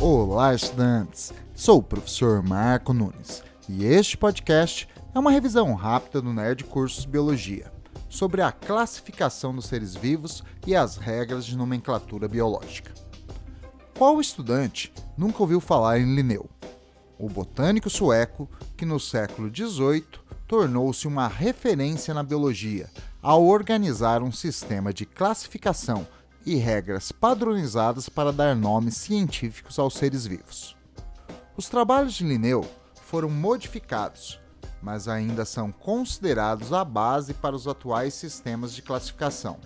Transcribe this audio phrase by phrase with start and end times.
[0.00, 1.32] Olá, estudantes!
[1.56, 7.04] Sou o professor Marco Nunes e este podcast é uma revisão rápida do Nerd Cursos
[7.04, 7.72] Biologia
[8.08, 12.94] sobre a classificação dos seres vivos e as regras de nomenclatura biológica.
[13.98, 16.48] Qual estudante nunca ouviu falar em Linneu?
[17.18, 20.06] O botânico sueco que no século XVIII
[20.46, 22.88] tornou-se uma referência na biologia
[23.20, 26.06] ao organizar um sistema de classificação
[26.44, 30.76] e regras padronizadas para dar nomes científicos aos seres vivos.
[31.56, 32.64] Os trabalhos de Linneu
[33.02, 34.40] foram modificados,
[34.82, 39.58] mas ainda são considerados a base para os atuais sistemas de classificação.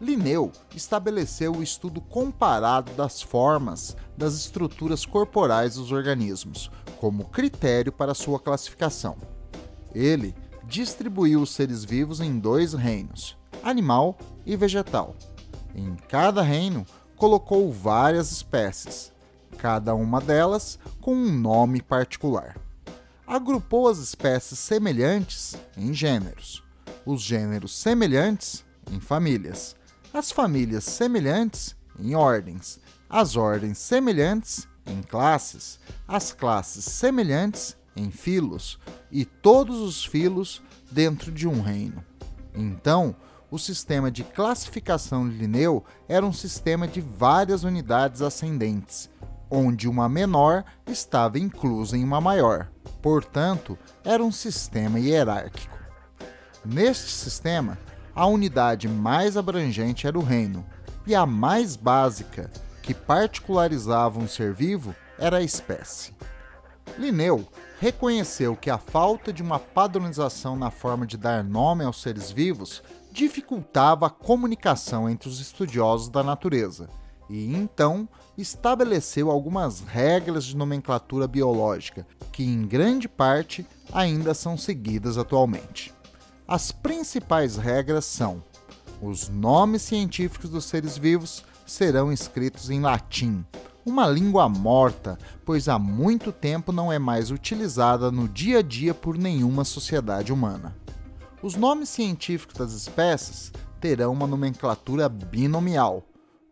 [0.00, 8.14] Linneu estabeleceu o estudo comparado das formas das estruturas corporais dos organismos como critério para
[8.14, 9.16] sua classificação.
[9.94, 10.34] Ele
[10.64, 15.14] distribuiu os seres vivos em dois reinos, animal e vegetal.
[15.78, 19.12] Em cada reino, colocou várias espécies,
[19.58, 22.56] cada uma delas com um nome particular.
[23.26, 26.64] Agrupou as espécies semelhantes em gêneros,
[27.04, 29.76] os gêneros semelhantes em famílias,
[30.14, 38.78] as famílias semelhantes em ordens, as ordens semelhantes em classes, as classes semelhantes em filos.
[39.12, 42.02] E todos os filos dentro de um reino.
[42.54, 43.14] Então,
[43.56, 49.08] o sistema de classificação de Linneu era um sistema de várias unidades ascendentes,
[49.50, 52.68] onde uma menor estava inclusa em uma maior.
[53.00, 55.78] Portanto, era um sistema hierárquico.
[56.62, 57.78] Neste sistema,
[58.14, 60.62] a unidade mais abrangente era o reino,
[61.06, 62.50] e a mais básica,
[62.82, 66.12] que particularizava um ser vivo, era a espécie.
[66.98, 67.46] Linneu
[67.78, 72.82] reconheceu que a falta de uma padronização na forma de dar nome aos seres vivos
[73.12, 76.88] dificultava a comunicação entre os estudiosos da natureza
[77.28, 85.18] e então estabeleceu algumas regras de nomenclatura biológica que, em grande parte, ainda são seguidas
[85.18, 85.92] atualmente.
[86.46, 88.42] As principais regras são:
[89.02, 93.44] os nomes científicos dos seres vivos serão escritos em latim,
[93.86, 98.92] uma língua morta, pois há muito tempo não é mais utilizada no dia a dia
[98.92, 100.76] por nenhuma sociedade humana.
[101.40, 106.02] Os nomes científicos das espécies terão uma nomenclatura binomial,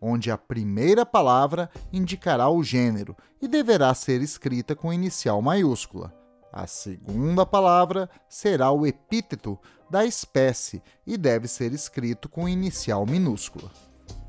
[0.00, 6.14] onde a primeira palavra indicará o gênero e deverá ser escrita com inicial maiúscula.
[6.52, 9.58] A segunda palavra será o epíteto
[9.90, 13.72] da espécie e deve ser escrito com inicial minúscula.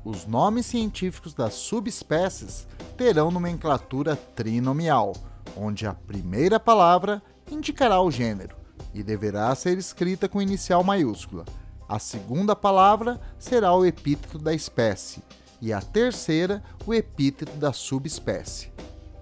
[0.06, 2.64] Os nomes científicos das subespécies
[2.96, 5.12] terão nomenclatura trinomial,
[5.56, 8.54] onde a primeira palavra indicará o gênero
[8.94, 11.44] e deverá ser escrita com inicial maiúscula.
[11.88, 15.24] A segunda palavra será o epíteto da espécie
[15.60, 18.70] e a terceira o epíteto da subespécie,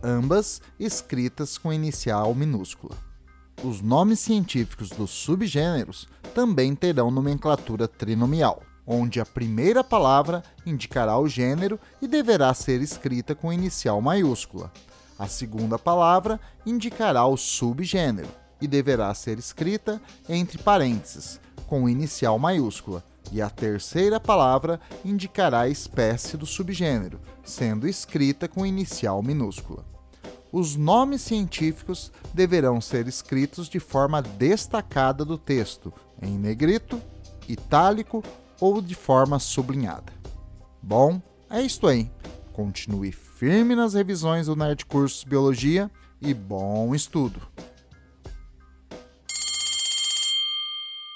[0.03, 2.95] ambas escritas com inicial minúscula.
[3.65, 11.29] Os nomes científicos dos subgêneros também terão nomenclatura trinomial, onde a primeira palavra indicará o
[11.29, 14.73] gênero e deverá ser escrita com inicial maiúscula.
[15.19, 18.29] A segunda palavra indicará o subgênero
[18.61, 25.69] e deverá ser escrita entre parênteses, com inicial maiúscula, e a terceira palavra indicará a
[25.69, 29.85] espécie do subgênero, sendo escrita com inicial minúscula.
[30.53, 37.03] Os nomes científicos deverão ser escritos de forma destacada do texto, em negrito,
[37.49, 38.23] itálico
[38.65, 40.11] ou de forma sublinhada.
[40.83, 41.21] Bom,
[41.51, 42.11] é isto aí.
[42.55, 47.43] Continue firme nas revisões do Nerd Cursos Biologia e bom estudo!